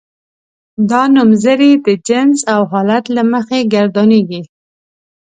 دا 0.89 1.01
نومځري 1.15 1.71
د 1.85 1.87
جنس 2.07 2.39
او 2.53 2.61
حالت 2.71 3.05
له 3.15 3.23
مخې 3.33 3.59
ګردانیږي. 3.73 4.41